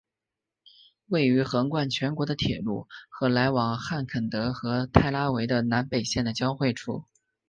[1.09, 7.05] 位于横贯全国的铁路和来往汉肯德和泰拉维的南北线的交汇处。